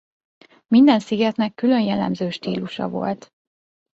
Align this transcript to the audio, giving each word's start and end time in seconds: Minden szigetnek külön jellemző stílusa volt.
Minden 0.67 0.99
szigetnek 0.99 1.53
külön 1.53 1.81
jellemző 1.81 2.29
stílusa 2.29 2.89
volt. 2.89 3.31